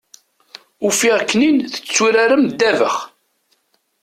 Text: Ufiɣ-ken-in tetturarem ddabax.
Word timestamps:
Ufiɣ-ken-in 0.85 1.57
tetturarem 1.73 2.43
ddabax. 2.51 2.97